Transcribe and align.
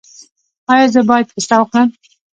ایا 0.71 0.87
زه 0.93 1.01
باید 1.09 1.27
پسته 1.35 1.55
وخورم؟ 1.59 1.89